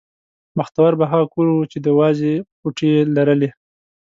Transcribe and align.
بختور 0.57 0.91
به 0.99 1.05
هغه 1.11 1.25
کور 1.33 1.47
و 1.49 1.69
چې 1.71 1.77
د 1.85 1.87
وازې 1.99 2.33
پوټې 2.59 2.87
یې 2.93 3.01
لرلې. 3.15 3.49